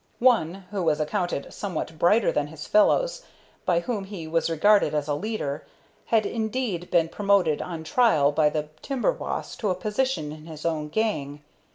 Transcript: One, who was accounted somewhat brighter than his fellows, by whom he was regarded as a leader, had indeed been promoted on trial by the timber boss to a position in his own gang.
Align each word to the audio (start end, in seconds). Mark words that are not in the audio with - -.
One, 0.17 0.63
who 0.71 0.81
was 0.81 0.99
accounted 0.99 1.53
somewhat 1.53 1.99
brighter 1.99 2.31
than 2.31 2.47
his 2.47 2.65
fellows, 2.65 3.21
by 3.65 3.81
whom 3.81 4.05
he 4.05 4.25
was 4.27 4.49
regarded 4.49 4.95
as 4.95 5.07
a 5.07 5.13
leader, 5.13 5.63
had 6.07 6.25
indeed 6.25 6.89
been 6.89 7.07
promoted 7.07 7.61
on 7.61 7.83
trial 7.83 8.31
by 8.31 8.49
the 8.49 8.69
timber 8.81 9.11
boss 9.11 9.55
to 9.57 9.69
a 9.69 9.75
position 9.75 10.31
in 10.31 10.47
his 10.47 10.65
own 10.65 10.89
gang. 10.89 11.43